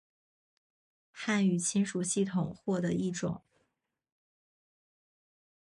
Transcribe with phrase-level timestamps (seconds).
[1.11, 3.43] 汉语亲属系统或的一种。